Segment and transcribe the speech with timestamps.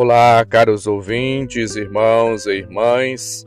[0.00, 3.44] Olá, caros ouvintes, irmãos e irmãs.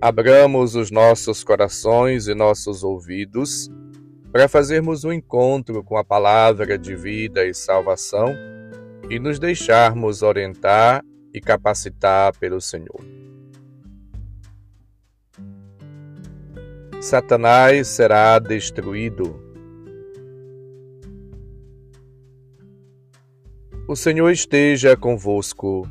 [0.00, 3.70] Abramos os nossos corações e nossos ouvidos
[4.32, 8.34] para fazermos um encontro com a palavra de vida e salvação
[9.08, 11.00] e nos deixarmos orientar
[11.32, 13.00] e capacitar pelo Senhor.
[17.00, 19.43] Satanás será destruído.
[23.86, 25.86] O Senhor esteja convosco,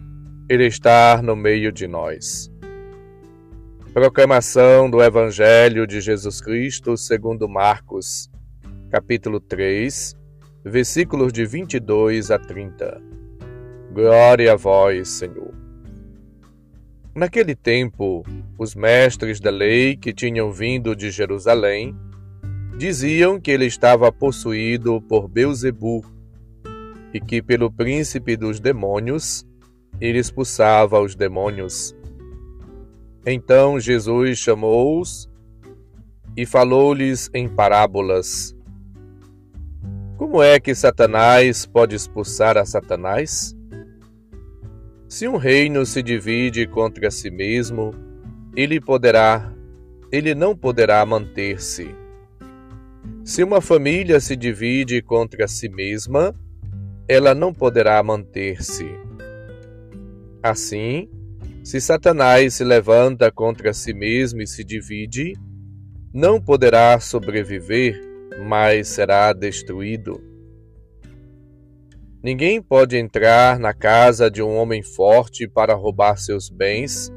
[0.49, 2.52] Ele está no meio de nós.
[3.93, 8.31] Proclamação do Evangelho de Jesus Cristo segundo Marcos,
[8.89, 10.16] capítulo 3,
[10.66, 12.99] versículos de 22 a 30.
[13.94, 15.53] Glória a vós, Senhor.
[17.13, 18.23] Naquele tempo,
[18.57, 21.95] os mestres da lei que tinham vindo de Jerusalém
[22.75, 26.12] diziam que ele estava possuído por Beuzebu
[27.14, 29.45] e que pelo príncipe dos demônios
[30.02, 31.95] ele expulsava os demônios.
[33.25, 35.30] Então Jesus chamou-os
[36.36, 38.56] e falou-lhes em parábolas.
[40.17, 43.56] Como é que Satanás pode expulsar a Satanás?
[45.08, 47.94] Se um reino se divide contra si mesmo,
[48.56, 49.53] ele poderá,
[50.11, 51.94] ele não poderá manter-se.
[53.23, 56.36] Se uma família se divide contra si mesma,
[57.14, 58.86] ela não poderá manter-se.
[60.42, 61.08] Assim,
[61.64, 65.34] se Satanás se levanta contra si mesmo e se divide,
[66.14, 68.02] não poderá sobreviver,
[68.47, 70.22] mas será destruído.
[72.22, 77.11] Ninguém pode entrar na casa de um homem forte para roubar seus bens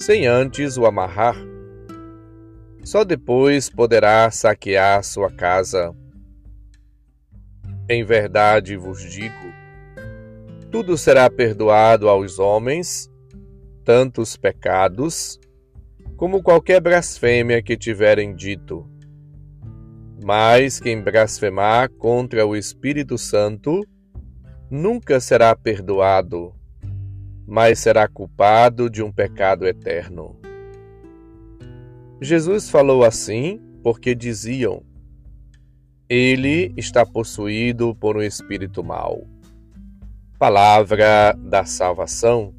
[0.00, 1.36] sem antes o amarrar.
[2.84, 5.94] Só depois poderá saquear sua casa.
[7.92, 9.52] Em verdade vos digo:
[10.70, 13.06] tudo será perdoado aos homens,
[13.84, 15.38] tanto os pecados,
[16.16, 18.88] como qualquer blasfêmia que tiverem dito.
[20.24, 23.86] Mas quem blasfemar contra o Espírito Santo,
[24.70, 26.54] nunca será perdoado,
[27.46, 30.40] mas será culpado de um pecado eterno.
[32.22, 34.82] Jesus falou assim porque diziam:
[36.08, 39.26] Ele está possuído por um espírito mau.
[40.38, 42.54] Palavra da salvação.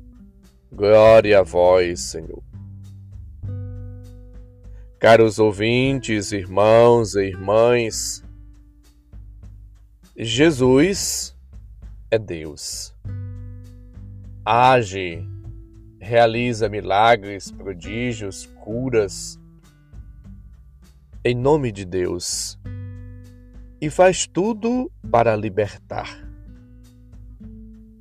[0.72, 2.42] Glória a vós, Senhor.
[5.00, 8.24] Caros ouvintes, irmãos e irmãs,
[10.16, 11.36] Jesus
[12.12, 12.96] é Deus.
[14.46, 15.28] Age,
[16.00, 19.40] realiza milagres, prodígios, curas,
[21.26, 22.60] em nome de Deus,
[23.84, 26.26] e faz tudo para libertar.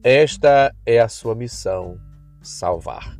[0.00, 1.98] Esta é a sua missão:
[2.40, 3.18] salvar.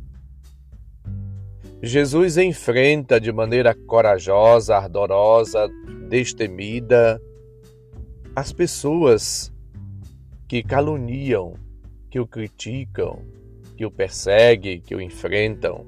[1.81, 5.69] Jesus enfrenta de maneira corajosa, ardorosa,
[6.07, 7.21] destemida
[8.33, 9.51] as pessoas
[10.47, 11.55] que caluniam,
[12.09, 13.25] que o criticam,
[13.75, 15.85] que o perseguem, que o enfrentam.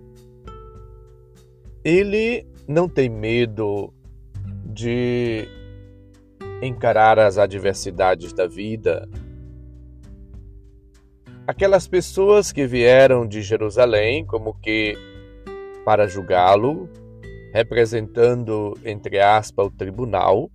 [1.85, 3.93] Ele não tem medo
[4.65, 5.47] de
[6.61, 9.07] encarar as adversidades da vida.
[11.47, 14.97] Aquelas pessoas que vieram de Jerusalém, como que
[15.85, 16.89] para julgá-lo,
[17.53, 20.49] representando, entre aspas, o tribunal,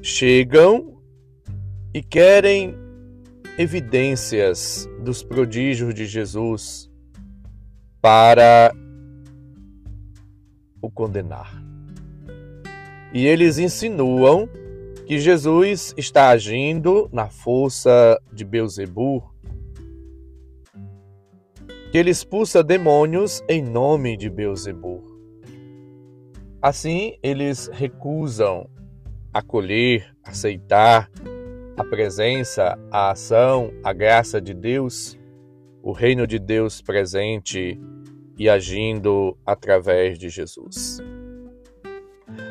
[0.00, 0.96] chegam
[1.92, 2.74] e querem
[3.58, 6.90] evidências dos prodígios de Jesus
[8.00, 8.72] para
[10.80, 11.65] o condenar.
[13.16, 14.46] E eles insinuam
[15.06, 19.24] que Jesus está agindo na força de Beuzebu,
[21.90, 25.02] que ele expulsa demônios em nome de Beuzebu.
[26.60, 28.68] Assim, eles recusam
[29.32, 31.10] acolher, aceitar
[31.74, 35.18] a presença, a ação, a graça de Deus,
[35.82, 37.80] o reino de Deus presente
[38.38, 41.00] e agindo através de Jesus.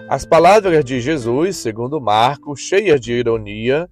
[0.08, 3.90] As palavras de Jesus, segundo Marcos, cheias de ironia,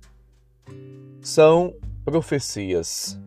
[1.19, 1.73] são
[2.05, 3.19] profecias.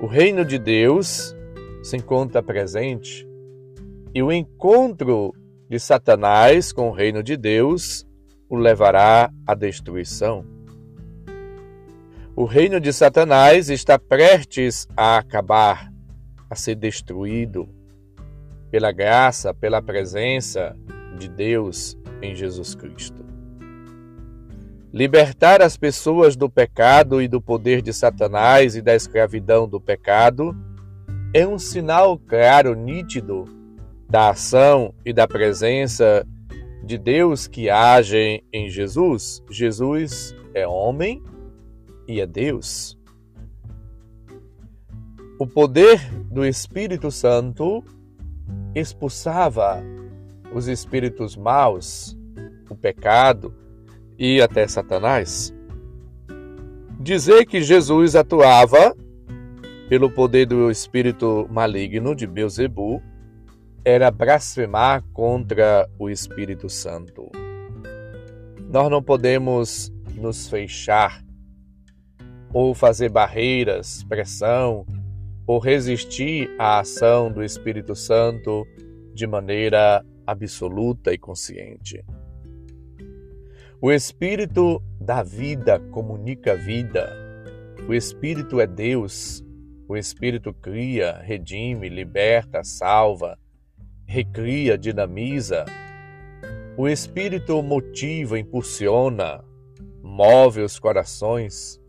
[0.00, 1.34] O reino de Deus
[1.82, 3.28] se encontra presente
[4.14, 5.34] e o encontro
[5.68, 8.06] de Satanás com o reino de Deus
[8.48, 10.44] o levará à destruição.
[12.36, 15.92] O reino de Satanás está prestes a acabar,
[16.48, 17.68] a ser destruído
[18.70, 20.76] pela graça, pela presença
[21.18, 23.24] de Deus em Jesus Cristo.
[24.92, 30.56] Libertar as pessoas do pecado e do poder de Satanás e da escravidão do pecado
[31.34, 33.44] é um sinal claro, nítido,
[34.08, 36.26] da ação e da presença
[36.82, 39.42] de Deus que agem em Jesus.
[39.50, 41.22] Jesus é homem
[42.06, 42.98] e é Deus.
[45.38, 47.84] O poder do Espírito Santo
[48.74, 49.82] expulsava
[50.52, 52.16] os espíritos maus,
[52.70, 53.54] o pecado
[54.18, 55.54] e até Satanás.
[57.00, 58.94] Dizer que Jesus atuava
[59.88, 63.02] pelo poder do espírito maligno de Beuzebu
[63.84, 67.30] era blasfemar contra o Espírito Santo.
[68.68, 71.24] Nós não podemos nos fechar
[72.52, 74.84] ou fazer barreiras, pressão
[75.46, 78.66] ou resistir à ação do Espírito Santo
[79.14, 82.04] de maneira absoluta e consciente.
[83.80, 87.08] O Espírito da vida comunica a vida.
[87.88, 89.42] O Espírito é Deus.
[89.88, 93.38] O Espírito cria, redime, liberta, salva,
[94.06, 95.64] recria, dinamiza.
[96.76, 99.42] O Espírito motiva, impulsiona,
[100.02, 101.80] move os corações.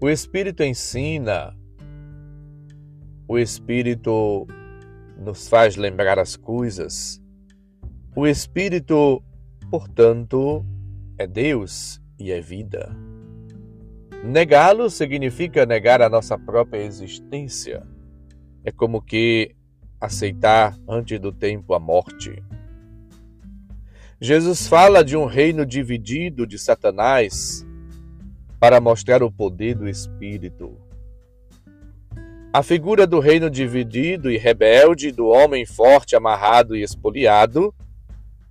[0.00, 1.52] O Espírito ensina.
[3.26, 4.46] O Espírito
[5.18, 7.19] nos faz lembrar as coisas.
[8.14, 9.22] O Espírito,
[9.70, 10.66] portanto,
[11.16, 12.90] é Deus e é vida.
[14.24, 17.86] Negá-lo significa negar a nossa própria existência.
[18.64, 19.54] É como que
[20.00, 22.42] aceitar antes do tempo a morte.
[24.20, 27.64] Jesus fala de um reino dividido de Satanás
[28.58, 30.76] para mostrar o poder do Espírito.
[32.52, 37.72] A figura do reino dividido e rebelde, do homem forte, amarrado e espoliado,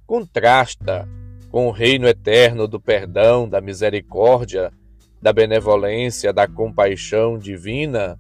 [0.09, 1.07] contrasta
[1.51, 4.73] com o reino eterno do perdão, da misericórdia,
[5.21, 8.19] da benevolência, da compaixão divina,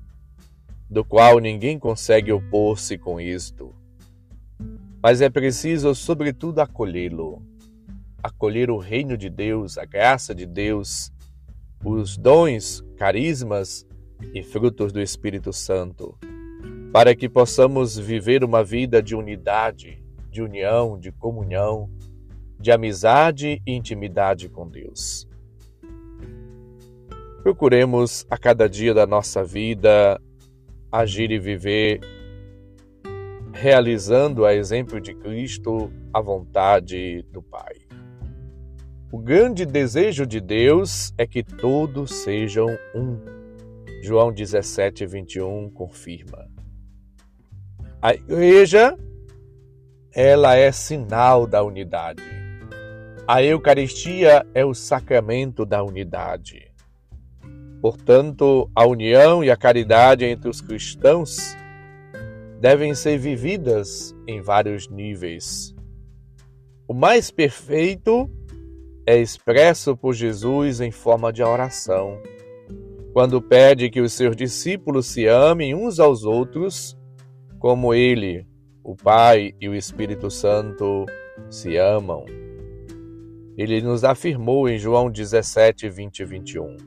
[0.87, 3.73] do qual ninguém consegue opor-se com isto.
[5.01, 7.41] Mas é preciso, sobretudo, acolhê-lo,
[8.21, 11.11] acolher o reino de Deus, a graça de Deus,
[11.83, 13.83] os dons, carismas
[14.31, 16.15] e frutos do Espírito Santo,
[16.93, 21.89] para que possamos viver uma vida de unidade, de união, de comunhão,
[22.59, 25.27] de amizade e intimidade com Deus.
[27.43, 30.21] Procuremos a cada dia da nossa vida
[30.91, 32.01] agir e viver
[33.53, 37.75] realizando a exemplo de Cristo a vontade do Pai.
[39.11, 43.39] O grande desejo de Deus é que todos sejam um
[44.01, 46.47] João 17, 21 confirma.
[48.01, 48.97] A igreja,
[50.13, 52.23] ela é sinal da unidade.
[53.27, 56.71] A Eucaristia é o sacramento da unidade.
[57.81, 61.55] Portanto, a união e a caridade entre os cristãos
[62.59, 65.73] devem ser vividas em vários níveis.
[66.87, 68.29] O mais perfeito
[69.05, 72.19] é expresso por Jesus em forma de oração
[73.13, 76.97] quando pede que os seus discípulos se amem uns aos outros,
[77.57, 78.45] como ele,
[78.83, 81.05] o Pai e o Espírito Santo
[81.49, 82.25] se amam.
[83.57, 86.77] Ele nos afirmou em João 17, 20 e 21.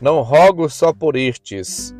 [0.00, 1.94] Não rogo só por estes,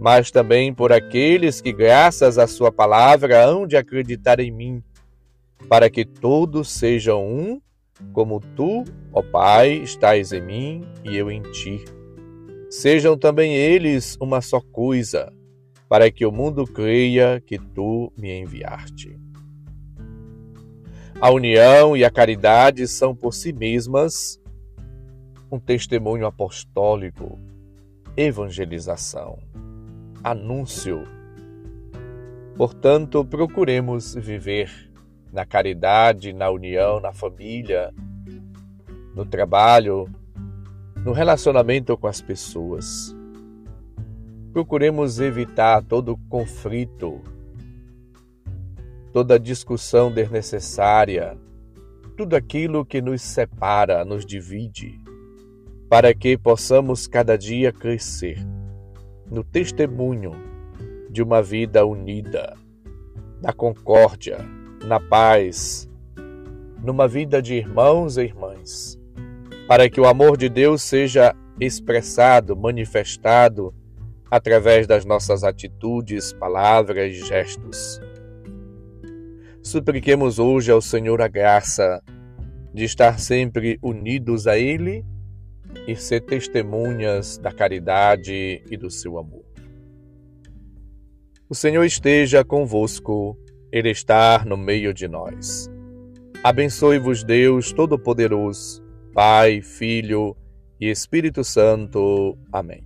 [0.00, 4.82] mas também por aqueles que, graças à Sua palavra, hão de acreditar em mim,
[5.68, 7.60] para que todos sejam um,
[8.12, 11.84] como tu, ó Pai, estás em mim e eu em ti
[12.68, 15.32] Sejam também eles uma só coisa,
[15.88, 19.18] para que o mundo creia que tu me enviaste.
[21.18, 24.38] A união e a caridade são por si mesmas
[25.50, 27.40] um testemunho apostólico,
[28.14, 29.38] evangelização,
[30.22, 31.04] anúncio.
[32.54, 34.92] Portanto, procuremos viver
[35.32, 37.94] na caridade, na união, na família,
[39.14, 40.06] no trabalho,
[41.02, 43.15] no relacionamento com as pessoas.
[44.56, 47.20] Procuremos evitar todo conflito,
[49.12, 51.36] toda discussão desnecessária,
[52.16, 54.98] tudo aquilo que nos separa, nos divide,
[55.90, 58.38] para que possamos cada dia crescer
[59.30, 60.32] no testemunho
[61.10, 62.56] de uma vida unida,
[63.42, 64.38] na concórdia,
[64.86, 65.86] na paz,
[66.82, 68.98] numa vida de irmãos e irmãs
[69.68, 73.74] para que o amor de Deus seja expressado, manifestado
[74.30, 78.00] através das nossas atitudes, palavras e gestos.
[79.62, 82.02] Supliquemos hoje ao Senhor a graça
[82.72, 85.04] de estar sempre unidos a Ele
[85.86, 89.44] e ser testemunhas da caridade e do seu amor.
[91.48, 93.38] O Senhor esteja convosco,
[93.72, 95.70] Ele está no meio de nós.
[96.42, 100.36] Abençoe-vos, Deus Todo-Poderoso, Pai, Filho
[100.80, 102.38] e Espírito Santo.
[102.52, 102.85] Amém.